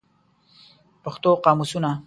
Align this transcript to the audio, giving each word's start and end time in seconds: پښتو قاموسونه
پښتو 1.03 1.29
قاموسونه 1.45 1.91